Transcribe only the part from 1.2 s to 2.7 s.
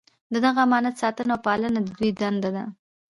او پالنه د دوی دنده ده.